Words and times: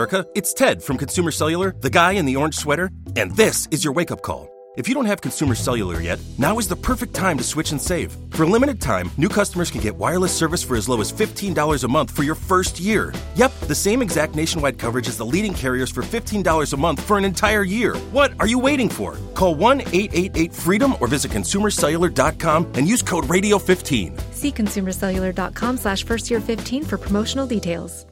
America. 0.00 0.26
It's 0.34 0.54
Ted 0.54 0.82
from 0.82 0.96
Consumer 0.96 1.30
Cellular, 1.30 1.74
the 1.80 1.90
guy 1.90 2.12
in 2.12 2.24
the 2.24 2.36
orange 2.36 2.54
sweater, 2.54 2.90
and 3.16 3.36
this 3.36 3.68
is 3.70 3.84
your 3.84 3.92
wake 3.92 4.10
up 4.10 4.22
call. 4.22 4.48
If 4.76 4.88
you 4.88 4.94
don't 4.94 5.10
have 5.10 5.20
Consumer 5.20 5.54
Cellular 5.54 6.00
yet, 6.00 6.18
now 6.38 6.58
is 6.58 6.68
the 6.68 6.76
perfect 6.76 7.12
time 7.12 7.36
to 7.36 7.44
switch 7.44 7.72
and 7.72 7.80
save. 7.80 8.16
For 8.30 8.44
a 8.44 8.46
limited 8.46 8.80
time, 8.80 9.10
new 9.18 9.28
customers 9.28 9.70
can 9.70 9.82
get 9.82 9.96
wireless 9.96 10.34
service 10.34 10.62
for 10.62 10.76
as 10.76 10.88
low 10.88 11.00
as 11.02 11.12
$15 11.12 11.84
a 11.84 11.88
month 11.88 12.10
for 12.12 12.22
your 12.22 12.34
first 12.34 12.80
year. 12.80 13.12
Yep, 13.34 13.52
the 13.68 13.74
same 13.74 14.00
exact 14.00 14.34
nationwide 14.34 14.78
coverage 14.78 15.08
as 15.08 15.18
the 15.18 15.26
leading 15.26 15.52
carriers 15.52 15.90
for 15.90 16.02
$15 16.02 16.72
a 16.72 16.76
month 16.78 17.00
for 17.02 17.18
an 17.18 17.24
entire 17.26 17.64
year. 17.64 17.94
What 18.12 18.32
are 18.40 18.46
you 18.46 18.58
waiting 18.58 18.88
for? 18.88 19.18
Call 19.34 19.54
1 19.54 19.80
888 19.80 20.54
freedom 20.54 20.94
or 21.00 21.08
visit 21.08 21.30
consumercellular.com 21.30 22.72
and 22.76 22.88
use 22.88 23.02
code 23.02 23.24
radio15. 23.24 24.18
See 24.32 24.52
consumercellular.com 24.52 25.76
slash 25.76 26.04
first 26.04 26.30
year 26.30 26.40
15 26.40 26.84
for 26.84 26.96
promotional 26.96 27.46
details. 27.46 28.06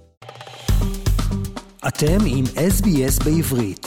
אתם 1.87 2.18
עם 2.37 2.45
SBS 2.45 3.24
בעברית. 3.24 3.84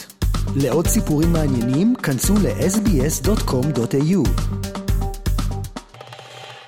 לעוד 0.64 0.86
סיפורים 0.86 1.30
מעניינים, 1.34 1.96
כנסו 1.96 2.34
ל-sbs.com.au. 2.34 4.22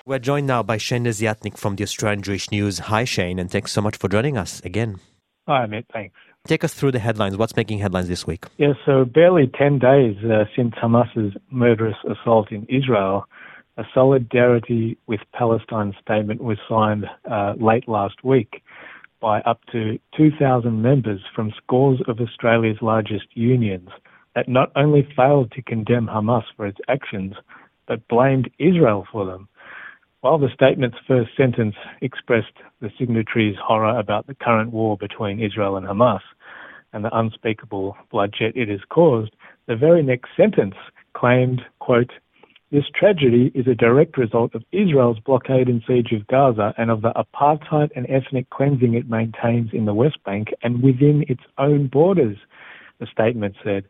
We're 0.09 0.23
joined 0.29 0.47
now 0.47 0.61
by 0.71 0.77
Shane 0.77 1.05
Desiatnik 1.05 1.55
from 1.57 1.75
the 1.77 1.83
Australian 1.83 2.21
Jewish 2.27 2.51
News. 2.51 2.79
Hi, 2.91 3.05
Shane, 3.05 3.37
and 3.39 3.49
thanks 3.49 3.71
so 3.75 3.81
much 3.85 3.95
for 4.01 4.07
joining 4.15 4.35
us 4.43 4.51
again. 4.69 4.91
Hi, 5.47 5.65
Amit. 5.65 5.85
Thanks. 5.93 6.15
Take 6.45 6.63
us 6.67 6.73
through 6.73 6.93
the 6.97 7.03
headlines. 7.07 7.37
What's 7.37 7.55
making 7.55 7.77
headlines 7.79 8.09
this 8.09 8.27
week? 8.27 8.43
Yeah, 8.57 8.73
so 8.85 9.05
barely 9.05 9.45
10 9.47 9.79
days 9.79 10.15
uh, 10.25 10.43
since 10.55 10.73
Hamas's 10.81 11.33
murderous 11.49 11.99
assault 12.13 12.51
in 12.51 12.65
Israel, 12.79 13.17
a 13.77 13.85
solidarity 13.93 14.97
with 15.07 15.21
Palestine 15.39 15.91
statement 16.01 16.39
was 16.43 16.59
signed 16.67 17.05
uh, 17.35 17.53
late 17.69 17.87
last 17.87 18.17
week 18.25 18.62
by 19.23 19.39
up 19.41 19.61
to 19.71 19.97
2,000 20.17 20.81
members 20.81 21.21
from 21.33 21.53
scores 21.55 22.01
of 22.09 22.19
Australia's 22.19 22.81
largest 22.81 23.25
unions 23.35 23.87
that 24.35 24.49
not 24.49 24.69
only 24.75 25.07
failed 25.15 25.49
to 25.53 25.61
condemn 25.61 26.07
Hamas 26.07 26.43
for 26.57 26.67
its 26.67 26.79
actions, 26.89 27.33
but 27.87 28.05
blamed 28.09 28.49
Israel 28.59 29.07
for 29.09 29.25
them. 29.25 29.47
While 30.19 30.39
the 30.39 30.49
statement's 30.53 30.97
first 31.07 31.29
sentence 31.37 31.75
expressed 32.01 32.57
the 32.81 32.91
signatories' 32.99 33.55
horror 33.63 33.97
about 33.97 34.27
the 34.27 34.35
current 34.35 34.71
war 34.73 34.97
between 34.97 35.39
Israel 35.39 35.77
and 35.77 35.87
Hamas 35.87 36.21
and 36.91 37.05
the 37.05 37.17
unspeakable 37.17 37.95
bloodshed 38.11 38.51
it 38.55 38.67
has 38.67 38.81
caused, 38.89 39.33
the 39.67 39.77
very 39.77 40.03
next 40.03 40.31
sentence 40.35 40.75
claimed, 41.13 41.61
quote, 41.79 42.11
this 42.73 42.85
tragedy 42.95 43.51
is 43.53 43.67
a 43.67 43.75
direct 43.75 44.17
result 44.17 44.55
of 44.55 44.63
Israel's 44.71 45.19
blockade 45.19 45.67
and 45.67 45.83
siege 45.87 46.11
of 46.11 46.25
Gaza 46.25 46.73
and 46.75 46.89
of 46.89 47.03
the 47.03 47.13
apartheid 47.13 47.91
and 47.95 48.07
ethnic 48.09 48.49
cleansing 48.49 48.95
it 48.95 49.07
maintains 49.07 49.69
in 49.73 49.85
the 49.85 49.93
West 49.93 50.17
Bank 50.25 50.47
and 50.63 50.81
within 50.81 51.23
its 51.29 51.43
own 51.59 51.85
borders, 51.85 52.35
the 52.99 53.05
statement 53.05 53.55
said. 53.63 53.85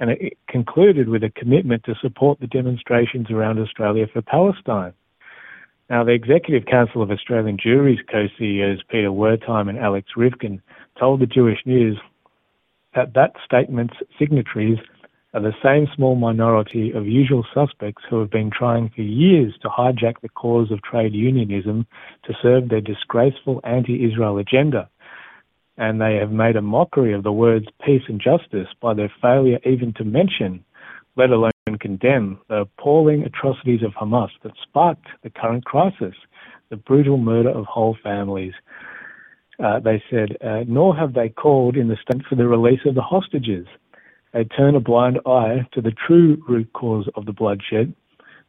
And 0.00 0.12
it 0.12 0.38
concluded 0.48 1.10
with 1.10 1.22
a 1.22 1.28
commitment 1.28 1.84
to 1.84 1.94
support 2.00 2.40
the 2.40 2.46
demonstrations 2.46 3.30
around 3.30 3.58
Australia 3.58 4.06
for 4.10 4.22
Palestine. 4.22 4.94
Now, 5.90 6.02
the 6.02 6.12
Executive 6.12 6.64
Council 6.64 7.02
of 7.02 7.10
Australian 7.10 7.58
Jewry's 7.58 8.00
co-CEOs 8.10 8.82
Peter 8.88 9.10
Wertheim 9.10 9.68
and 9.68 9.78
Alex 9.78 10.08
Rivkin 10.16 10.62
told 10.98 11.20
the 11.20 11.26
Jewish 11.26 11.58
News 11.66 11.98
that 12.94 13.12
that 13.12 13.34
statement's 13.44 13.94
signatories 14.18 14.78
are 15.34 15.40
the 15.40 15.52
same 15.62 15.86
small 15.96 16.14
minority 16.14 16.92
of 16.92 17.06
usual 17.06 17.44
suspects 17.54 18.02
who 18.08 18.20
have 18.20 18.30
been 18.30 18.50
trying 18.50 18.90
for 18.94 19.02
years 19.02 19.54
to 19.62 19.68
hijack 19.68 20.14
the 20.20 20.28
cause 20.28 20.70
of 20.70 20.82
trade 20.82 21.14
unionism 21.14 21.86
to 22.24 22.34
serve 22.42 22.68
their 22.68 22.80
disgraceful 22.80 23.60
anti-Israel 23.64 24.38
agenda. 24.38 24.88
And 25.78 26.00
they 26.00 26.16
have 26.16 26.30
made 26.30 26.56
a 26.56 26.62
mockery 26.62 27.14
of 27.14 27.22
the 27.22 27.32
words 27.32 27.66
peace 27.84 28.02
and 28.08 28.20
justice 28.20 28.68
by 28.80 28.92
their 28.94 29.12
failure 29.22 29.58
even 29.64 29.94
to 29.94 30.04
mention 30.04 30.64
let 31.16 31.30
alone 31.30 31.50
condemn 31.80 32.38
the 32.48 32.62
appalling 32.62 33.24
atrocities 33.24 33.82
of 33.82 33.92
Hamas 33.92 34.30
that 34.42 34.52
sparked 34.62 35.06
the 35.22 35.30
current 35.30 35.64
crisis, 35.64 36.14
the 36.70 36.76
brutal 36.76 37.18
murder 37.18 37.50
of 37.50 37.66
whole 37.66 37.96
families. 38.02 38.54
Uh, 39.62 39.78
they 39.78 40.02
said, 40.10 40.36
uh, 40.44 40.64
nor 40.66 40.96
have 40.96 41.12
they 41.12 41.28
called 41.28 41.76
in 41.76 41.88
the 41.88 41.96
state 41.96 42.22
for 42.28 42.34
the 42.34 42.48
release 42.48 42.80
of 42.86 42.94
the 42.94 43.02
hostages. 43.02 43.66
They 44.32 44.44
turn 44.44 44.74
a 44.74 44.80
blind 44.80 45.18
eye 45.26 45.66
to 45.72 45.82
the 45.82 45.92
true 46.06 46.42
root 46.48 46.72
cause 46.72 47.08
of 47.16 47.26
the 47.26 47.32
bloodshed, 47.32 47.94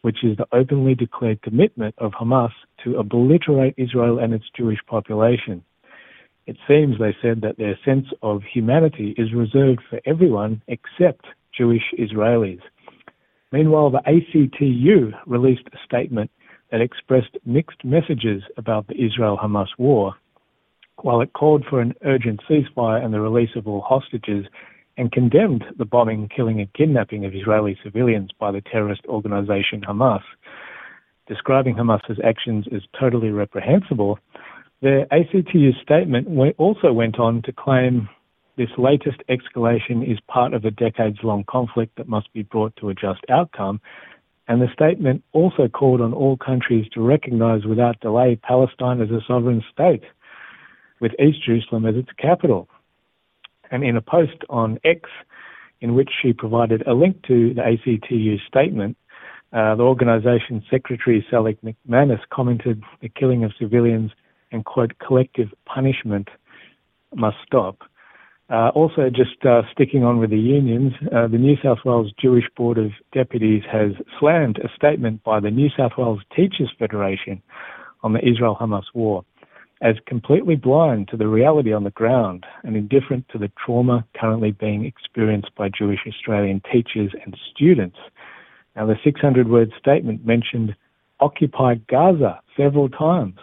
which 0.01 0.23
is 0.23 0.37
the 0.37 0.47
openly 0.53 0.95
declared 0.95 1.41
commitment 1.41 1.95
of 1.97 2.11
Hamas 2.11 2.51
to 2.83 2.97
obliterate 2.97 3.75
Israel 3.77 4.19
and 4.19 4.33
its 4.33 4.45
Jewish 4.55 4.79
population. 4.87 5.63
It 6.45 6.57
seems, 6.67 6.99
they 6.99 7.15
said, 7.21 7.41
that 7.41 7.57
their 7.57 7.77
sense 7.85 8.07
of 8.21 8.43
humanity 8.43 9.13
is 9.17 9.33
reserved 9.33 9.81
for 9.89 9.99
everyone 10.05 10.61
except 10.67 11.25
Jewish 11.57 11.93
Israelis. 11.97 12.61
Meanwhile, 13.51 13.91
the 13.91 14.01
ACTU 14.07 15.13
released 15.25 15.67
a 15.73 15.77
statement 15.85 16.31
that 16.71 16.81
expressed 16.81 17.37
mixed 17.45 17.85
messages 17.85 18.41
about 18.57 18.87
the 18.87 18.95
Israel 18.95 19.37
Hamas 19.41 19.67
war. 19.77 20.15
While 20.97 21.21
it 21.21 21.33
called 21.33 21.65
for 21.69 21.79
an 21.79 21.93
urgent 22.03 22.41
ceasefire 22.49 23.03
and 23.03 23.13
the 23.13 23.21
release 23.21 23.55
of 23.55 23.67
all 23.67 23.81
hostages, 23.81 24.45
and 24.97 25.11
condemned 25.11 25.63
the 25.77 25.85
bombing, 25.85 26.29
killing, 26.35 26.59
and 26.59 26.71
kidnapping 26.73 27.25
of 27.25 27.33
Israeli 27.33 27.77
civilians 27.83 28.31
by 28.39 28.51
the 28.51 28.61
terrorist 28.61 29.01
organization 29.07 29.81
Hamas, 29.81 30.21
describing 31.27 31.75
Hamas's 31.75 32.19
actions 32.23 32.65
as 32.73 32.81
totally 32.99 33.29
reprehensible, 33.29 34.19
the 34.81 35.07
ACTU 35.11 35.71
statement 35.81 36.27
also 36.57 36.91
went 36.91 37.17
on 37.17 37.41
to 37.43 37.53
claim 37.53 38.09
this 38.57 38.69
latest 38.77 39.17
escalation 39.29 40.09
is 40.09 40.19
part 40.27 40.53
of 40.53 40.65
a 40.65 40.71
decades 40.71 41.19
long 41.23 41.43
conflict 41.49 41.95
that 41.95 42.07
must 42.07 42.31
be 42.33 42.43
brought 42.43 42.75
to 42.75 42.89
a 42.89 42.93
just 42.93 43.21
outcome. 43.29 43.81
And 44.47 44.61
the 44.61 44.67
statement 44.73 45.23
also 45.31 45.67
called 45.69 46.01
on 46.01 46.13
all 46.13 46.37
countries 46.37 46.85
to 46.93 47.01
recognize 47.01 47.65
without 47.65 47.99
delay 48.01 48.35
Palestine 48.35 49.01
as 49.01 49.09
a 49.09 49.21
sovereign 49.25 49.63
state, 49.71 50.03
with 50.99 51.13
East 51.19 51.45
Jerusalem 51.45 51.85
as 51.85 51.95
its 51.95 52.11
capital. 52.17 52.67
And 53.73 53.83
in 53.83 53.97
a 53.97 54.01
post 54.01 54.37
on 54.51 54.77
X, 54.85 55.09
in 55.81 55.95
which 55.95 56.11
she 56.21 56.31
provided 56.31 56.85
a 56.85 56.93
link 56.93 57.23
to 57.23 57.55
the 57.55 57.61
ACTU 57.63 58.37
statement, 58.47 58.95
uh, 59.51 59.73
the 59.73 59.81
organization's 59.81 60.61
secretary, 60.69 61.25
Sally 61.31 61.57
McManus, 61.65 62.19
commented 62.31 62.83
the 63.01 63.09
killing 63.09 63.43
of 63.43 63.51
civilians 63.59 64.11
and, 64.51 64.63
quote, 64.63 64.91
collective 64.99 65.47
punishment 65.65 66.29
must 67.15 67.37
stop. 67.47 67.79
Uh, 68.47 68.69
also, 68.75 69.09
just 69.09 69.43
uh, 69.43 69.63
sticking 69.71 70.03
on 70.03 70.19
with 70.19 70.29
the 70.29 70.37
unions, 70.37 70.93
uh, 71.11 71.27
the 71.27 71.39
New 71.39 71.55
South 71.63 71.79
Wales 71.83 72.11
Jewish 72.21 72.45
Board 72.55 72.77
of 72.77 72.91
Deputies 73.11 73.63
has 73.71 73.93
slammed 74.19 74.59
a 74.59 74.69
statement 74.75 75.23
by 75.23 75.39
the 75.39 75.49
New 75.49 75.69
South 75.75 75.93
Wales 75.97 76.21
Teachers 76.35 76.71
Federation 76.77 77.41
on 78.03 78.13
the 78.13 78.19
Israel 78.19 78.55
Hamas 78.59 78.83
war 78.93 79.25
as 79.83 79.97
completely 80.07 80.55
blind 80.55 81.09
to 81.09 81.17
the 81.17 81.27
reality 81.27 81.73
on 81.73 81.83
the 81.83 81.91
ground 81.91 82.45
and 82.63 82.77
indifferent 82.77 83.27
to 83.29 83.37
the 83.37 83.51
trauma 83.63 84.05
currently 84.17 84.51
being 84.51 84.85
experienced 84.85 85.53
by 85.57 85.67
Jewish 85.67 85.99
Australian 86.07 86.61
teachers 86.71 87.11
and 87.25 87.37
students. 87.53 87.97
Now, 88.77 88.85
the 88.85 88.95
600 89.03 89.49
word 89.49 89.73
statement 89.77 90.25
mentioned 90.25 90.73
occupied 91.19 91.85
Gaza 91.87 92.39
several 92.55 92.87
times 92.87 93.35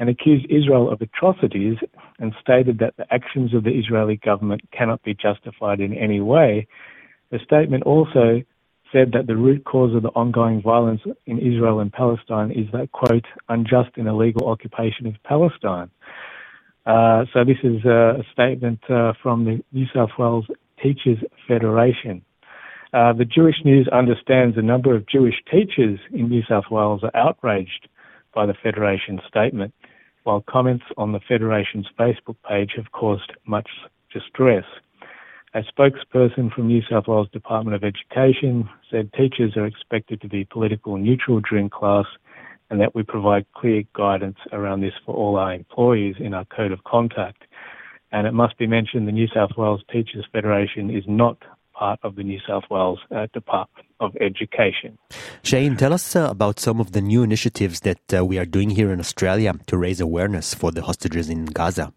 and 0.00 0.10
accused 0.10 0.46
Israel 0.50 0.90
of 0.90 1.00
atrocities 1.00 1.76
and 2.18 2.34
stated 2.40 2.80
that 2.80 2.96
the 2.96 3.06
actions 3.14 3.54
of 3.54 3.62
the 3.62 3.78
Israeli 3.78 4.16
government 4.16 4.62
cannot 4.72 5.02
be 5.04 5.14
justified 5.14 5.80
in 5.80 5.94
any 5.94 6.20
way. 6.20 6.66
The 7.30 7.38
statement 7.44 7.84
also 7.84 8.42
said 8.92 9.12
that 9.12 9.26
the 9.26 9.36
root 9.36 9.64
cause 9.64 9.94
of 9.94 10.02
the 10.02 10.10
ongoing 10.10 10.62
violence 10.62 11.00
in 11.26 11.38
Israel 11.38 11.80
and 11.80 11.92
Palestine 11.92 12.50
is 12.50 12.66
that, 12.72 12.92
quote, 12.92 13.24
unjust 13.48 13.90
and 13.96 14.06
illegal 14.06 14.48
occupation 14.48 15.06
of 15.06 15.14
Palestine. 15.24 15.90
Uh, 16.86 17.24
so 17.32 17.44
this 17.44 17.58
is 17.64 17.84
a 17.84 18.22
statement 18.32 18.78
uh, 18.88 19.12
from 19.22 19.44
the 19.44 19.62
New 19.72 19.86
South 19.92 20.10
Wales 20.18 20.46
Teachers 20.80 21.18
Federation. 21.48 22.22
Uh, 22.92 23.12
the 23.12 23.24
Jewish 23.24 23.56
News 23.64 23.88
understands 23.92 24.56
a 24.56 24.62
number 24.62 24.94
of 24.94 25.06
Jewish 25.08 25.34
teachers 25.50 25.98
in 26.12 26.28
New 26.28 26.42
South 26.48 26.64
Wales 26.70 27.02
are 27.02 27.16
outraged 27.16 27.88
by 28.34 28.46
the 28.46 28.54
Federation 28.62 29.20
statement, 29.28 29.74
while 30.22 30.44
comments 30.48 30.84
on 30.96 31.12
the 31.12 31.20
Federation's 31.26 31.88
Facebook 31.98 32.36
page 32.48 32.72
have 32.76 32.92
caused 32.92 33.32
much 33.46 33.68
distress. 34.12 34.64
A 35.56 35.62
spokesperson 35.62 36.52
from 36.52 36.66
New 36.66 36.82
South 36.82 37.08
Wales 37.08 37.30
Department 37.32 37.74
of 37.74 37.82
Education 37.82 38.68
said 38.90 39.10
teachers 39.14 39.56
are 39.56 39.64
expected 39.64 40.20
to 40.20 40.28
be 40.28 40.44
political 40.44 40.98
neutral 40.98 41.40
during 41.40 41.70
class 41.70 42.04
and 42.68 42.78
that 42.78 42.94
we 42.94 43.02
provide 43.02 43.46
clear 43.54 43.82
guidance 43.94 44.36
around 44.52 44.82
this 44.82 44.92
for 45.06 45.14
all 45.14 45.36
our 45.36 45.54
employees 45.54 46.16
in 46.20 46.34
our 46.34 46.44
code 46.44 46.72
of 46.72 46.84
conduct. 46.84 47.42
And 48.12 48.26
it 48.26 48.34
must 48.34 48.58
be 48.58 48.66
mentioned 48.66 49.08
the 49.08 49.12
New 49.12 49.28
South 49.28 49.52
Wales 49.56 49.80
Teachers 49.90 50.26
Federation 50.30 50.94
is 50.94 51.04
not 51.08 51.38
part 51.72 52.00
of 52.02 52.16
the 52.16 52.22
New 52.22 52.40
South 52.46 52.64
Wales 52.70 52.98
uh, 53.10 53.26
Department 53.32 53.86
of 53.98 54.14
Education. 54.20 54.98
Shane, 55.42 55.78
tell 55.78 55.94
us 55.94 56.14
uh, 56.14 56.28
about 56.30 56.60
some 56.60 56.80
of 56.80 56.92
the 56.92 57.00
new 57.00 57.22
initiatives 57.22 57.80
that 57.80 58.14
uh, 58.14 58.22
we 58.22 58.38
are 58.38 58.44
doing 58.44 58.68
here 58.68 58.92
in 58.92 59.00
Australia 59.00 59.54
to 59.68 59.78
raise 59.78 60.02
awareness 60.02 60.52
for 60.52 60.70
the 60.70 60.82
hostages 60.82 61.30
in 61.30 61.46
Gaza. 61.46 61.94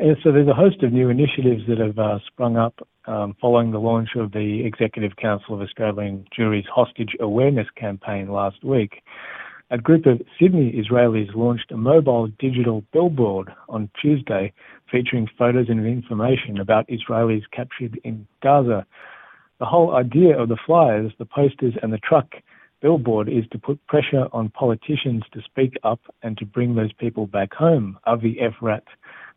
Yeah, 0.00 0.12
so 0.22 0.30
there's 0.30 0.46
a 0.46 0.54
host 0.54 0.84
of 0.84 0.92
new 0.92 1.08
initiatives 1.08 1.62
that 1.68 1.78
have 1.78 1.98
uh, 1.98 2.20
sprung 2.28 2.56
up 2.56 2.86
um, 3.06 3.34
following 3.40 3.72
the 3.72 3.80
launch 3.80 4.10
of 4.14 4.30
the 4.30 4.62
Executive 4.64 5.16
Council 5.16 5.56
of 5.56 5.60
Australian 5.60 6.24
Jewry's 6.38 6.68
Hostage 6.72 7.16
Awareness 7.18 7.66
Campaign 7.76 8.30
last 8.30 8.62
week. 8.62 9.02
A 9.70 9.78
group 9.78 10.06
of 10.06 10.22
Sydney 10.40 10.72
Israelis 10.80 11.34
launched 11.34 11.72
a 11.72 11.76
mobile 11.76 12.28
digital 12.38 12.84
billboard 12.92 13.52
on 13.68 13.90
Tuesday 14.00 14.52
featuring 14.88 15.28
photos 15.36 15.66
and 15.68 15.84
information 15.84 16.60
about 16.60 16.86
Israelis 16.88 17.42
captured 17.52 17.98
in 18.04 18.24
Gaza. 18.40 18.86
The 19.58 19.66
whole 19.66 19.96
idea 19.96 20.40
of 20.40 20.48
the 20.48 20.58
flyers, 20.64 21.10
the 21.18 21.26
posters, 21.26 21.74
and 21.82 21.92
the 21.92 21.98
truck 21.98 22.34
billboard 22.80 23.28
is 23.28 23.44
to 23.50 23.58
put 23.58 23.84
pressure 23.88 24.28
on 24.32 24.50
politicians 24.50 25.24
to 25.32 25.42
speak 25.42 25.74
up 25.82 26.00
and 26.22 26.38
to 26.38 26.46
bring 26.46 26.76
those 26.76 26.92
people 26.92 27.26
back 27.26 27.52
home. 27.52 27.98
Avi 28.06 28.38
Efrat, 28.40 28.82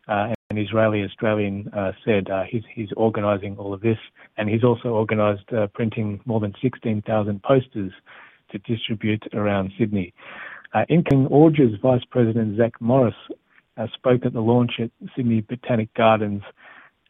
uh, 0.08 0.28
an 0.50 0.58
Israeli 0.58 1.02
Australian, 1.02 1.68
uh, 1.76 1.92
said 2.04 2.28
uh, 2.30 2.42
he's, 2.48 2.62
he's 2.74 2.90
organising 2.96 3.56
all 3.56 3.72
of 3.72 3.80
this, 3.80 3.98
and 4.36 4.48
he's 4.48 4.64
also 4.64 4.88
organised 4.88 5.50
uh, 5.52 5.66
printing 5.68 6.20
more 6.24 6.40
than 6.40 6.54
16,000 6.60 7.42
posters 7.42 7.92
to 8.50 8.58
distribute 8.58 9.22
around 9.32 9.72
Sydney. 9.78 10.12
Uh, 10.74 10.84
King 10.88 11.26
Orge's 11.30 11.78
Vice 11.82 12.04
President 12.10 12.56
Zach 12.56 12.72
Morris 12.80 13.14
uh, 13.76 13.86
spoke 13.94 14.24
at 14.24 14.32
the 14.32 14.40
launch 14.40 14.72
at 14.78 14.90
Sydney 15.16 15.40
Botanic 15.40 15.92
Gardens 15.94 16.42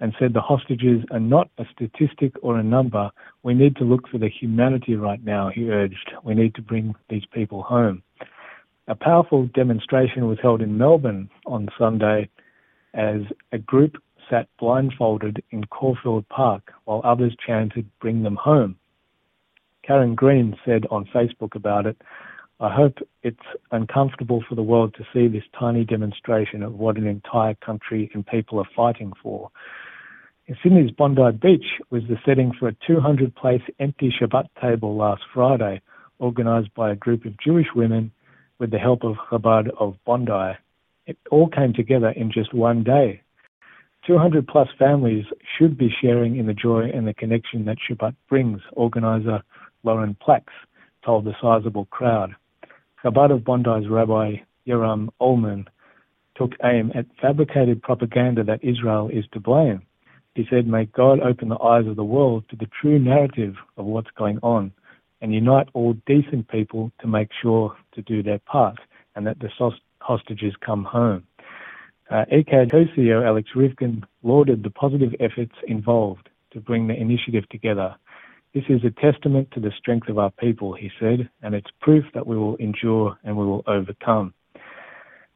and 0.00 0.12
said 0.18 0.34
the 0.34 0.40
hostages 0.40 1.04
are 1.12 1.20
not 1.20 1.48
a 1.58 1.64
statistic 1.72 2.34
or 2.42 2.58
a 2.58 2.62
number. 2.62 3.10
We 3.44 3.54
need 3.54 3.76
to 3.76 3.84
look 3.84 4.08
for 4.08 4.18
the 4.18 4.28
humanity 4.28 4.96
right 4.96 5.22
now, 5.24 5.50
he 5.54 5.70
urged. 5.70 6.12
We 6.24 6.34
need 6.34 6.56
to 6.56 6.62
bring 6.62 6.94
these 7.08 7.24
people 7.32 7.62
home. 7.62 8.02
A 8.88 8.96
powerful 8.96 9.48
demonstration 9.54 10.26
was 10.26 10.38
held 10.42 10.60
in 10.60 10.76
Melbourne 10.76 11.30
on 11.46 11.68
Sunday 11.78 12.28
as 12.94 13.20
a 13.52 13.58
group 13.58 13.96
sat 14.30 14.48
blindfolded 14.58 15.42
in 15.50 15.64
Caulfield 15.64 16.28
Park 16.28 16.72
while 16.84 17.00
others 17.04 17.34
chanted, 17.46 17.88
Bring 18.00 18.22
them 18.22 18.36
home. 18.36 18.76
Karen 19.82 20.14
Green 20.14 20.56
said 20.64 20.86
on 20.90 21.06
Facebook 21.06 21.54
about 21.54 21.86
it, 21.86 22.00
I 22.60 22.72
hope 22.72 22.98
it's 23.24 23.36
uncomfortable 23.72 24.44
for 24.48 24.54
the 24.54 24.62
world 24.62 24.94
to 24.94 25.06
see 25.12 25.26
this 25.26 25.42
tiny 25.58 25.84
demonstration 25.84 26.62
of 26.62 26.74
what 26.74 26.96
an 26.96 27.08
entire 27.08 27.54
country 27.54 28.08
and 28.14 28.24
people 28.24 28.60
are 28.60 28.68
fighting 28.76 29.12
for. 29.20 29.50
In 30.46 30.56
Sydney's 30.62 30.92
Bondi 30.92 31.32
Beach 31.32 31.80
was 31.90 32.02
the 32.08 32.18
setting 32.24 32.52
for 32.52 32.68
a 32.68 32.76
200 32.86 33.34
place 33.34 33.62
empty 33.80 34.12
Shabbat 34.16 34.48
table 34.60 34.96
last 34.96 35.22
Friday, 35.34 35.80
organised 36.20 36.72
by 36.74 36.92
a 36.92 36.96
group 36.96 37.24
of 37.24 37.38
Jewish 37.38 37.68
women 37.74 38.12
with 38.58 38.70
the 38.70 38.78
help 38.78 39.02
of 39.02 39.16
Chabad 39.28 39.68
of 39.80 39.96
Bondi. 40.04 40.56
It 41.12 41.18
all 41.30 41.46
came 41.46 41.74
together 41.74 42.08
in 42.08 42.32
just 42.32 42.54
one 42.54 42.82
day. 42.82 43.20
200 44.06 44.48
plus 44.48 44.68
families 44.78 45.26
should 45.58 45.76
be 45.76 45.94
sharing 46.00 46.36
in 46.36 46.46
the 46.46 46.54
joy 46.54 46.90
and 46.94 47.06
the 47.06 47.12
connection 47.12 47.66
that 47.66 47.76
Shabbat 47.86 48.14
brings, 48.30 48.62
organiser 48.72 49.42
Lauren 49.82 50.16
Plax 50.26 50.44
told 51.04 51.26
the 51.26 51.34
sizable 51.38 51.84
crowd. 51.90 52.34
Chabad 53.04 53.30
of 53.30 53.44
Bondi's 53.44 53.90
Rabbi 53.90 54.36
Yoram 54.66 55.10
Ulman 55.20 55.66
took 56.34 56.52
aim 56.64 56.90
at 56.94 57.04
fabricated 57.20 57.82
propaganda 57.82 58.42
that 58.44 58.64
Israel 58.64 59.10
is 59.12 59.26
to 59.32 59.40
blame. 59.40 59.82
He 60.34 60.46
said, 60.48 60.66
May 60.66 60.86
God 60.86 61.20
open 61.20 61.50
the 61.50 61.62
eyes 61.62 61.86
of 61.86 61.96
the 61.96 62.04
world 62.04 62.44
to 62.48 62.56
the 62.56 62.70
true 62.80 62.98
narrative 62.98 63.56
of 63.76 63.84
what's 63.84 64.10
going 64.16 64.38
on 64.42 64.72
and 65.20 65.34
unite 65.34 65.68
all 65.74 65.92
decent 66.06 66.48
people 66.48 66.90
to 67.02 67.06
make 67.06 67.28
sure 67.42 67.76
to 67.96 68.00
do 68.00 68.22
their 68.22 68.38
part 68.38 68.78
and 69.14 69.26
that 69.26 69.40
the 69.40 69.50
hostages 70.02 70.54
come 70.64 70.84
home. 70.84 71.24
Uh, 72.10 72.24
ECAJ 72.32 72.70
co-CEO 72.70 73.26
Alex 73.26 73.50
Rivkin 73.56 74.02
lauded 74.22 74.62
the 74.62 74.70
positive 74.70 75.14
efforts 75.20 75.54
involved 75.66 76.28
to 76.52 76.60
bring 76.60 76.86
the 76.86 76.94
initiative 76.94 77.48
together 77.48 77.96
this 78.54 78.64
is 78.68 78.82
a 78.84 78.90
testament 78.90 79.48
to 79.52 79.60
the 79.60 79.72
strength 79.78 80.10
of 80.10 80.18
our 80.18 80.30
people, 80.30 80.74
he 80.74 80.90
said, 81.00 81.30
and 81.42 81.54
it's 81.54 81.70
proof 81.80 82.04
that 82.12 82.26
we 82.26 82.36
will 82.36 82.56
endure 82.56 83.16
and 83.24 83.34
we 83.34 83.46
will 83.46 83.64
overcome. 83.66 84.34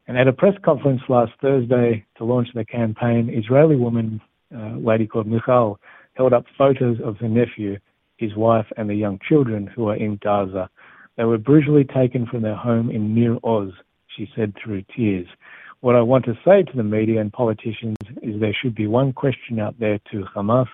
And 0.06 0.18
at 0.18 0.28
a 0.28 0.34
press 0.34 0.52
conference 0.62 1.00
last 1.08 1.32
Thursday 1.40 2.04
to 2.18 2.24
launch 2.24 2.48
the 2.54 2.64
campaign, 2.64 3.30
Israeli 3.32 3.76
woman, 3.76 4.20
uh, 4.54 4.76
lady 4.76 5.06
called 5.06 5.26
Michal, 5.26 5.80
held 6.12 6.34
up 6.34 6.44
photos 6.58 6.98
of 7.02 7.16
her 7.16 7.28
nephew, 7.28 7.78
his 8.18 8.36
wife, 8.36 8.66
and 8.76 8.88
the 8.88 8.94
young 8.94 9.18
children 9.26 9.66
who 9.66 9.88
are 9.88 9.96
in 9.96 10.18
Gaza. 10.22 10.68
They 11.16 11.24
were 11.24 11.38
brutally 11.38 11.84
taken 11.84 12.26
from 12.26 12.42
their 12.42 12.54
home 12.54 12.90
in 12.90 13.14
Nir 13.14 13.38
Oz, 13.42 13.70
she 14.16 14.28
said 14.34 14.54
through 14.62 14.84
tears. 14.96 15.26
What 15.80 15.94
I 15.94 16.00
want 16.00 16.24
to 16.24 16.34
say 16.44 16.62
to 16.62 16.76
the 16.76 16.82
media 16.82 17.20
and 17.20 17.32
politicians 17.32 17.96
is 18.22 18.40
there 18.40 18.56
should 18.60 18.74
be 18.74 18.86
one 18.86 19.12
question 19.12 19.60
out 19.60 19.78
there 19.78 19.98
to 20.10 20.24
Hamas 20.34 20.68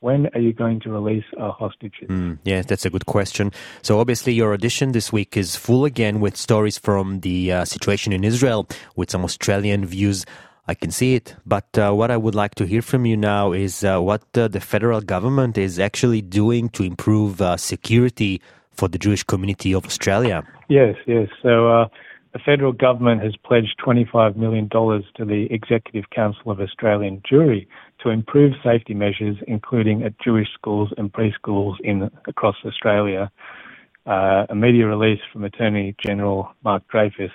when 0.00 0.28
are 0.34 0.40
you 0.40 0.52
going 0.52 0.80
to 0.80 0.90
release 0.90 1.24
our 1.38 1.52
hostages? 1.52 2.08
Mm, 2.08 2.38
yeah, 2.44 2.62
that's 2.62 2.86
a 2.86 2.90
good 2.90 3.06
question. 3.06 3.52
So 3.82 4.00
obviously 4.00 4.32
your 4.32 4.52
audition 4.54 4.92
this 4.92 5.12
week 5.12 5.36
is 5.36 5.56
full 5.56 5.84
again 5.84 6.20
with 6.20 6.36
stories 6.36 6.78
from 6.78 7.20
the 7.20 7.52
uh, 7.52 7.64
situation 7.64 8.12
in 8.12 8.24
Israel 8.24 8.66
with 8.96 9.10
some 9.10 9.24
Australian 9.24 9.84
views. 9.84 10.24
I 10.66 10.74
can 10.74 10.90
see 10.90 11.14
it, 11.14 11.36
but 11.44 11.66
uh, 11.76 11.92
what 11.92 12.10
I 12.10 12.16
would 12.16 12.34
like 12.34 12.54
to 12.56 12.64
hear 12.64 12.80
from 12.80 13.04
you 13.04 13.16
now 13.16 13.52
is 13.52 13.84
uh, 13.84 13.98
what 14.00 14.22
uh, 14.34 14.48
the 14.48 14.60
federal 14.60 15.00
government 15.00 15.58
is 15.58 15.78
actually 15.78 16.22
doing 16.22 16.68
to 16.70 16.82
improve 16.82 17.40
uh, 17.40 17.56
security 17.56 18.40
for 18.70 18.88
the 18.88 18.98
Jewish 18.98 19.24
community 19.24 19.74
of 19.74 19.84
Australia. 19.84 20.46
Yes, 20.68 20.94
yes. 21.06 21.28
So 21.42 21.68
uh, 21.68 21.88
the 22.32 22.38
federal 22.38 22.72
government 22.72 23.22
has 23.22 23.34
pledged 23.44 23.80
$25 23.84 24.36
million 24.36 24.68
to 24.68 25.24
the 25.24 25.48
Executive 25.50 26.08
Council 26.10 26.50
of 26.50 26.60
Australian 26.60 27.22
Jewry 27.30 27.66
to 28.02 28.10
improve 28.10 28.52
safety 28.62 28.94
measures, 28.94 29.36
including 29.48 30.04
at 30.04 30.18
Jewish 30.20 30.48
schools 30.54 30.92
and 30.96 31.12
preschools 31.12 31.74
in 31.82 32.10
across 32.26 32.56
Australia. 32.64 33.30
Uh, 34.06 34.46
a 34.48 34.54
media 34.54 34.86
release 34.86 35.20
from 35.32 35.44
Attorney 35.44 35.94
General 36.02 36.50
Mark 36.64 36.84
Dreyfus, 36.88 37.32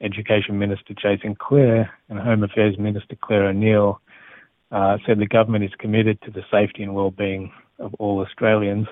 Education 0.00 0.58
Minister 0.58 0.94
Jason 0.94 1.36
Clare, 1.36 1.90
and 2.08 2.18
Home 2.18 2.42
Affairs 2.42 2.76
Minister 2.78 3.16
Clare 3.20 3.46
O'Neil 3.46 4.00
uh, 4.72 4.98
said 5.06 5.18
the 5.18 5.26
government 5.26 5.64
is 5.64 5.70
committed 5.78 6.20
to 6.22 6.30
the 6.32 6.42
safety 6.50 6.82
and 6.82 6.94
well-being 6.94 7.52
of 7.78 7.94
all 7.94 8.20
Australians 8.20 8.88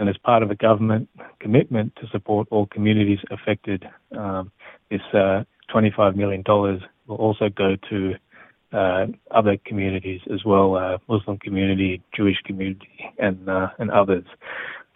and 0.00 0.08
as 0.08 0.16
part 0.16 0.42
of 0.42 0.50
a 0.50 0.54
government 0.54 1.08
commitment 1.40 1.94
to 1.96 2.08
support 2.10 2.48
all 2.50 2.66
communities 2.66 3.18
affected, 3.30 3.84
um, 4.16 4.50
this 4.90 5.02
uh, 5.12 5.44
$25 5.72 6.16
million 6.16 6.42
will 7.06 7.16
also 7.16 7.50
go 7.50 7.76
to 7.90 8.14
uh, 8.72 9.06
other 9.30 9.58
communities 9.66 10.22
as 10.32 10.42
well, 10.44 10.76
uh, 10.76 10.96
Muslim 11.06 11.36
community, 11.38 12.02
Jewish 12.16 12.38
community, 12.46 12.88
and 13.18 13.46
uh, 13.48 13.68
and 13.78 13.90
others. 13.90 14.24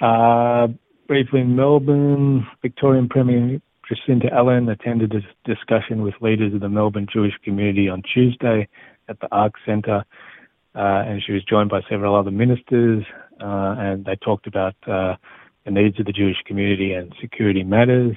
Uh, 0.00 0.68
briefly, 1.06 1.40
in 1.40 1.54
Melbourne, 1.54 2.46
Victorian 2.62 3.08
Premier 3.08 3.60
Jacinta 3.86 4.32
Allan 4.32 4.68
attended 4.70 5.12
a 5.12 5.20
discussion 5.46 6.02
with 6.02 6.14
leaders 6.22 6.54
of 6.54 6.60
the 6.60 6.68
Melbourne 6.68 7.08
Jewish 7.12 7.34
community 7.44 7.88
on 7.88 8.02
Tuesday 8.02 8.68
at 9.08 9.20
the 9.20 9.28
ARC 9.32 9.54
Centre, 9.66 10.04
uh, 10.74 11.04
and 11.06 11.22
she 11.24 11.32
was 11.32 11.44
joined 11.44 11.70
by 11.70 11.80
several 11.88 12.16
other 12.16 12.30
ministers, 12.30 13.04
uh, 13.40 13.74
and 13.78 14.04
they 14.04 14.16
talked 14.16 14.46
about 14.46 14.74
uh, 14.86 15.14
the 15.64 15.70
needs 15.70 15.98
of 16.00 16.06
the 16.06 16.12
Jewish 16.12 16.36
community 16.46 16.92
and 16.92 17.14
security 17.20 17.62
matters. 17.62 18.16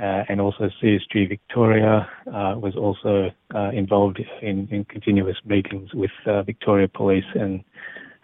Uh, 0.00 0.24
and 0.28 0.40
also 0.40 0.70
CSG 0.82 1.28
Victoria 1.28 2.08
uh, 2.26 2.54
was 2.56 2.74
also 2.76 3.30
uh, 3.54 3.70
involved 3.70 4.20
in, 4.40 4.66
in, 4.70 4.84
continuous 4.86 5.36
meetings 5.44 5.90
with 5.92 6.10
Victoria 6.46 6.88
Police 6.88 7.26
and 7.34 7.62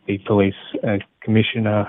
the 0.06 0.16
police 0.26 0.54
commissioner 1.20 1.88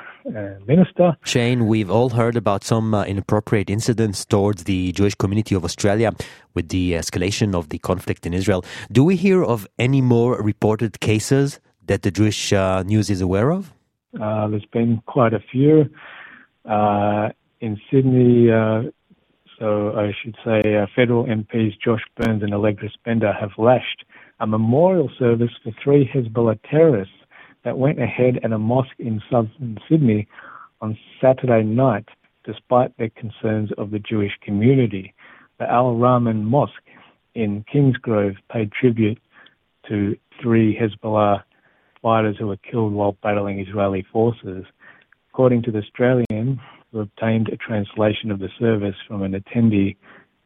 minister. 0.67 1.15
Shane, 1.24 1.65
we've 1.65 1.89
all 1.89 2.10
heard 2.10 2.36
about 2.36 2.65
some 2.65 2.93
inappropriate 2.93 3.69
incidents 3.69 4.25
towards 4.25 4.65
the 4.65 4.91
Jewish 4.91 5.15
community 5.15 5.55
of 5.55 5.63
Australia 5.63 6.12
with 6.53 6.67
the 6.67 6.91
escalation 6.91 7.55
of 7.55 7.69
the 7.69 7.79
conflict 7.79 8.25
in 8.25 8.34
Israel. 8.34 8.65
Do 8.91 9.05
we 9.05 9.15
hear 9.15 9.43
of 9.43 9.65
any 9.79 10.01
more 10.01 10.39
reported 10.41 11.00
cases 11.00 11.62
that 11.89 12.03
the 12.03 12.12
Jewish 12.12 12.51
news 12.86 13.10
is 13.10 13.19
aware 13.22 13.51
of? 13.51 13.74
Uh, 14.19 14.48
there's 14.48 14.65
been 14.65 15.01
quite 15.05 15.34
a 15.34 15.39
few. 15.51 15.89
Uh, 16.65 17.29
in 17.62 17.79
Sydney, 17.91 18.51
uh, 18.51 18.84
so 19.60 19.93
I 19.98 20.13
should 20.22 20.36
say 20.46 20.75
uh, 20.75 20.88
federal 20.96 21.25
MPs 21.25 21.74
Josh 21.84 22.01
Burns 22.15 22.41
and 22.43 22.53
Allegra 22.53 22.89
Spender 22.91 23.34
have 23.34 23.51
lashed 23.58 24.05
a 24.39 24.48
memorial 24.48 25.10
service 25.19 25.51
for 25.63 25.72
three 25.84 26.08
Hezbollah 26.08 26.60
terrorists 26.69 27.13
that 27.65 27.77
went 27.77 28.01
ahead 28.01 28.39
at 28.43 28.51
a 28.51 28.58
mosque 28.58 29.00
in 29.00 29.22
southern 29.29 29.77
Sydney 29.89 30.27
on 30.81 30.98
Saturday 31.19 31.63
night, 31.63 32.08
despite 32.46 32.96
their 32.98 33.10
concerns 33.10 33.72
of 33.77 33.91
the 33.91 34.00
Jewish 34.00 34.31
community. 34.41 35.13
The 35.60 35.69
Al 35.69 35.96
Rahman 35.96 36.46
Mosque 36.46 36.74
in 37.36 37.65
Kingsgrove 37.74 38.38
paid 38.50 38.72
tribute 38.72 39.19
to 39.89 40.15
three 40.41 40.77
Hezbollah 40.77 41.43
fighters 42.01 42.38
who 42.38 42.48
were 42.48 42.58
killed 42.58 42.94
while 42.94 43.18
battling 43.24 43.60
Israeli 43.60 44.06
forces. 44.12 44.65
According 45.32 45.63
to 45.63 45.72
the 45.72 45.79
Australian, 45.79 46.60
who 46.91 47.00
obtained 47.00 47.50
a 47.50 47.58
translation 47.58 48.32
of 48.32 48.39
the 48.39 48.50
service 48.60 48.96
from 49.08 49.24
an 49.24 49.34
attendee, 49.34 49.96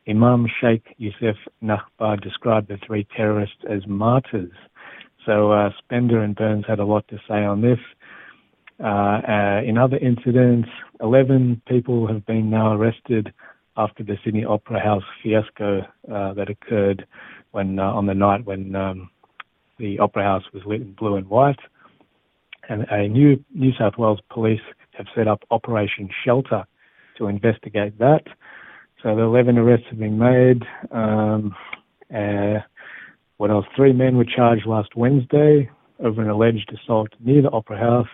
Imam 0.07 0.47
Sheikh 0.59 0.83
Youssef 0.97 1.37
Nachbar 1.63 2.21
described 2.21 2.67
the 2.67 2.77
three 2.85 3.07
terrorists 3.15 3.63
as 3.69 3.87
martyrs. 3.87 4.51
So 5.25 5.51
uh, 5.51 5.69
Spender 5.79 6.21
and 6.21 6.35
Burns 6.35 6.65
had 6.67 6.79
a 6.79 6.85
lot 6.85 7.07
to 7.07 7.17
say 7.27 7.43
on 7.45 7.61
this. 7.61 7.79
Uh, 8.83 9.21
uh, 9.27 9.61
in 9.65 9.77
other 9.77 9.97
incidents, 9.97 10.67
11 10.99 11.61
people 11.67 12.07
have 12.07 12.25
been 12.25 12.49
now 12.49 12.73
arrested 12.73 13.33
after 13.77 14.03
the 14.03 14.17
Sydney 14.23 14.43
Opera 14.43 14.79
House 14.79 15.03
fiasco 15.23 15.81
uh, 16.11 16.33
that 16.33 16.49
occurred 16.49 17.05
when 17.51 17.79
uh, 17.79 17.83
on 17.83 18.07
the 18.07 18.13
night 18.13 18.45
when 18.45 18.75
um, 18.75 19.09
the 19.83 19.99
Opera 19.99 20.23
House 20.23 20.43
was 20.53 20.63
lit 20.65 20.81
in 20.81 20.93
blue 20.93 21.15
and 21.15 21.27
white. 21.27 21.59
And 22.69 22.85
a 22.89 23.09
new 23.09 23.43
New 23.53 23.73
South 23.77 23.97
Wales 23.97 24.21
police 24.31 24.61
have 24.91 25.07
set 25.13 25.27
up 25.27 25.43
Operation 25.51 26.09
Shelter 26.23 26.63
to 27.17 27.27
investigate 27.27 27.99
that. 27.99 28.23
So 29.01 29.13
the 29.13 29.23
11 29.23 29.57
arrests 29.57 29.87
have 29.89 29.99
been 29.99 30.17
made. 30.17 30.63
Um, 30.91 31.53
uh, 32.15 32.59
what 33.35 33.51
else? 33.51 33.65
Three 33.75 33.91
men 33.91 34.15
were 34.15 34.25
charged 34.25 34.65
last 34.65 34.95
Wednesday 34.95 35.69
over 35.99 36.21
an 36.21 36.29
alleged 36.29 36.73
assault 36.73 37.09
near 37.19 37.41
the 37.41 37.51
Opera 37.51 37.77
House. 37.77 38.07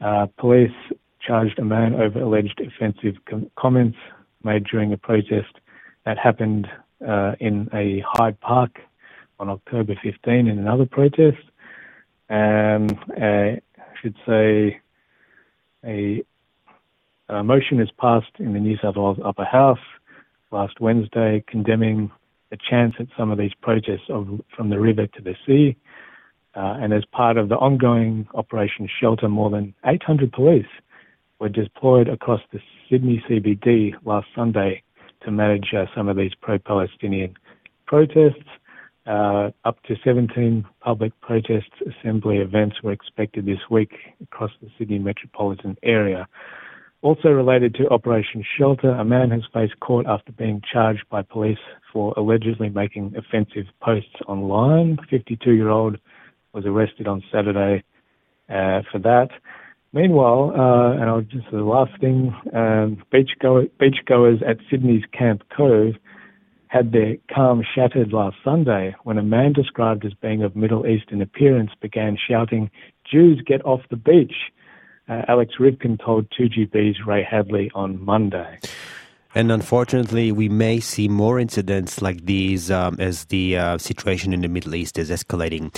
Uh, 0.00 0.26
police 0.38 0.72
charged 1.20 1.58
a 1.58 1.64
man 1.64 1.94
over 1.94 2.20
alleged 2.22 2.62
offensive 2.66 3.16
com- 3.28 3.50
comments 3.58 3.98
made 4.42 4.64
during 4.64 4.94
a 4.94 4.96
protest 4.96 5.54
that 6.06 6.16
happened 6.16 6.66
uh, 7.06 7.32
in 7.40 7.68
a 7.74 8.02
Hyde 8.06 8.40
Park 8.40 8.78
on 9.38 9.48
October 9.48 9.94
15 10.02 10.48
in 10.48 10.58
another 10.58 10.86
protest. 10.86 11.38
Um, 12.30 12.88
I 13.16 13.60
should 14.00 14.16
say 14.26 14.80
a, 15.84 16.22
a 17.28 17.42
motion 17.42 17.80
is 17.80 17.90
passed 17.98 18.32
in 18.38 18.52
the 18.52 18.60
New 18.60 18.76
South 18.82 18.96
Wales 18.96 19.18
Upper 19.24 19.44
House 19.44 19.78
last 20.50 20.80
Wednesday 20.80 21.44
condemning 21.46 22.10
the 22.50 22.56
chance 22.56 22.94
at 22.98 23.06
some 23.16 23.30
of 23.30 23.38
these 23.38 23.52
protests 23.60 24.08
of, 24.08 24.40
from 24.56 24.70
the 24.70 24.80
river 24.80 25.06
to 25.06 25.22
the 25.22 25.34
sea. 25.46 25.76
Uh, 26.54 26.78
and 26.80 26.92
as 26.92 27.04
part 27.12 27.36
of 27.36 27.48
the 27.48 27.56
ongoing 27.56 28.26
Operation 28.34 28.88
Shelter, 29.00 29.28
more 29.28 29.50
than 29.50 29.74
800 29.84 30.32
police 30.32 30.66
were 31.38 31.48
deployed 31.48 32.08
across 32.08 32.40
the 32.52 32.60
Sydney 32.90 33.22
CBD 33.28 33.94
last 34.04 34.26
Sunday 34.34 34.82
to 35.22 35.30
manage 35.30 35.72
uh, 35.76 35.84
some 35.94 36.08
of 36.08 36.16
these 36.16 36.32
pro-Palestinian 36.40 37.34
protests. 37.86 38.48
Uh, 39.08 39.50
up 39.64 39.82
to 39.84 39.94
17 40.04 40.66
public 40.80 41.18
protests, 41.22 41.72
assembly 41.88 42.36
events 42.36 42.76
were 42.82 42.92
expected 42.92 43.46
this 43.46 43.60
week 43.70 43.92
across 44.22 44.50
the 44.60 44.68
Sydney 44.78 44.98
metropolitan 44.98 45.78
area. 45.82 46.28
Also 47.00 47.30
related 47.30 47.74
to 47.76 47.88
Operation 47.88 48.44
Shelter, 48.58 48.90
a 48.90 49.04
man 49.04 49.30
has 49.30 49.40
faced 49.54 49.80
court 49.80 50.04
after 50.06 50.30
being 50.32 50.60
charged 50.70 51.04
by 51.08 51.22
police 51.22 51.58
for 51.90 52.12
allegedly 52.18 52.68
making 52.68 53.14
offensive 53.16 53.64
posts 53.80 54.16
online. 54.26 54.98
52 55.08 55.52
year 55.52 55.70
old 55.70 55.96
was 56.52 56.66
arrested 56.66 57.06
on 57.08 57.22
Saturday 57.32 57.82
uh, 58.50 58.82
for 58.92 58.98
that. 58.98 59.28
Meanwhile, 59.94 60.52
uh, 60.54 61.00
and 61.00 61.04
I'll 61.04 61.22
just 61.22 61.50
the 61.50 61.58
last 61.58 61.98
thing, 61.98 62.34
um, 62.52 63.02
beachgoer, 63.10 63.70
beachgoers 63.80 64.46
at 64.46 64.58
Sydney's 64.70 65.04
Camp 65.18 65.44
Cove 65.56 65.94
had 66.68 66.92
their 66.92 67.16
calm 67.34 67.62
shattered 67.74 68.12
last 68.12 68.36
Sunday 68.44 68.94
when 69.04 69.18
a 69.18 69.22
man 69.22 69.52
described 69.52 70.04
as 70.04 70.12
being 70.14 70.42
of 70.42 70.54
Middle 70.54 70.86
Eastern 70.86 71.22
appearance 71.22 71.70
began 71.80 72.16
shouting, 72.16 72.70
Jews, 73.10 73.42
get 73.44 73.64
off 73.64 73.80
the 73.90 73.96
beach. 73.96 74.34
Uh, 75.08 75.22
Alex 75.28 75.54
Rivkin 75.58 76.02
told 76.02 76.28
2GB's 76.30 77.06
Ray 77.06 77.22
Hadley 77.24 77.70
on 77.74 78.02
Monday. 78.04 78.58
And 79.34 79.50
unfortunately, 79.52 80.32
we 80.32 80.48
may 80.48 80.80
see 80.80 81.08
more 81.08 81.38
incidents 81.38 82.02
like 82.02 82.24
these 82.26 82.70
um, 82.70 82.96
as 82.98 83.26
the 83.26 83.56
uh, 83.56 83.78
situation 83.78 84.32
in 84.32 84.40
the 84.42 84.48
Middle 84.48 84.74
East 84.74 84.98
is 84.98 85.10
escalating. 85.10 85.74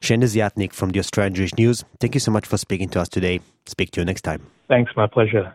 Shane 0.00 0.20
Desiatnik 0.20 0.72
from 0.72 0.90
the 0.90 1.00
Australian 1.00 1.34
Jewish 1.34 1.54
News, 1.56 1.84
thank 1.98 2.14
you 2.14 2.20
so 2.20 2.30
much 2.30 2.46
for 2.46 2.56
speaking 2.56 2.88
to 2.90 3.00
us 3.00 3.08
today. 3.08 3.40
Speak 3.66 3.90
to 3.92 4.00
you 4.00 4.04
next 4.04 4.22
time. 4.22 4.42
Thanks, 4.68 4.92
my 4.96 5.06
pleasure. 5.06 5.54